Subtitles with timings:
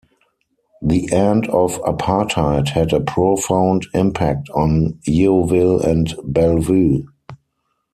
[0.81, 7.05] The end of apartheid had a profound impact on Yeoville and Bellevue.